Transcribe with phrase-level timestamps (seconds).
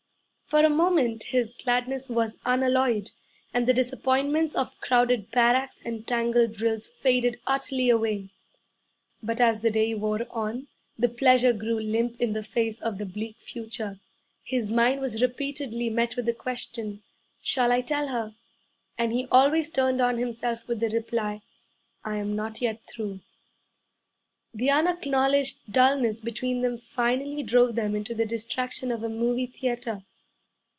[0.51, 3.11] For a moment his gladness was unalloyed,
[3.53, 8.31] and the disappointments of crowded barracks and tangled drills faded utterly away.
[9.23, 10.67] But as the day wore on,
[10.99, 14.01] the pleasure grew limp in the face of the bleak future.
[14.43, 17.01] His mind was repeatedly met with the question,
[17.41, 18.35] 'Shall I tell her?'
[18.97, 21.43] and he always turned on himself with the reply,
[22.03, 23.21] 'I am not yet through.'
[24.53, 30.03] The unacknowledged dullness between them finally drove them into the distraction of a movie theatre.